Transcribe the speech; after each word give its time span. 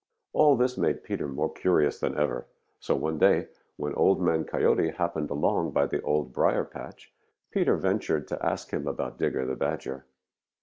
All 0.33 0.57
this 0.57 0.79
made 0.79 1.03
Peter 1.03 1.27
more 1.27 1.53
curious 1.53 1.99
than 1.99 2.17
ever, 2.17 2.47
so 2.79 2.95
one 2.95 3.19
day, 3.19 3.49
when 3.77 3.93
Old 3.93 4.19
Man 4.19 4.45
Coyote 4.45 4.89
happened 4.89 5.29
along 5.29 5.73
by 5.73 5.85
the 5.85 6.01
Old 6.01 6.33
Briar 6.33 6.63
patch, 6.65 7.13
Peter 7.51 7.77
ventured 7.77 8.27
to 8.29 8.43
ask 8.43 8.71
him 8.71 8.87
about 8.87 9.19
Digger 9.19 9.45
the 9.45 9.53
Badger. 9.55 10.07